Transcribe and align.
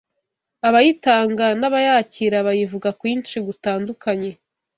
abayitanga 0.67 1.45
n’abayakira 1.59 2.37
bayivuga 2.47 2.89
kwinshi 2.99 3.35
gutandukanye 3.47 4.31